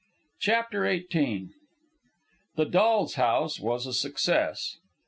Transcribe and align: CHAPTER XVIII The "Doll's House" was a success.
CHAPTER 0.39 0.79
XVIII 0.89 1.49
The 2.55 2.65
"Doll's 2.65 3.13
House" 3.17 3.59
was 3.59 3.85
a 3.85 3.93
success. 3.93 4.77